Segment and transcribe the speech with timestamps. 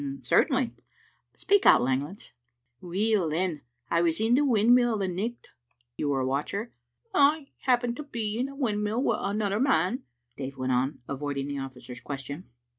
[0.23, 0.71] "Certainly.
[1.35, 2.31] Speak out, Langlands."
[2.81, 3.61] "Weel, then,
[3.91, 5.49] I was in the windmill the nicht."
[5.95, 6.73] "You were a watcher?""
[7.13, 10.01] I happened to be in the windmill wi' another man,"
[10.37, 12.49] Dave went on, avoiding the officer's question.